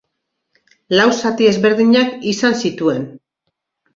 Lau 0.99 1.05
zati 1.25 1.49
ezberdinak 1.49 2.17
izan 2.31 2.57
zituen. 2.69 3.03